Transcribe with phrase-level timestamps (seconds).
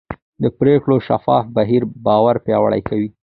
[0.41, 3.07] د پرېکړو شفاف بهیر باور پیاوړی کوي